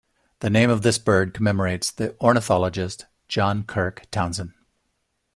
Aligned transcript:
The 0.39 0.49
name 0.49 0.71
of 0.71 0.81
this 0.81 0.97
bird 0.97 1.31
commemorates 1.31 1.91
the 1.91 2.19
ornithologist 2.19 3.05
John 3.27 3.61
Kirk 3.65 4.07
Townsend. 4.09 4.53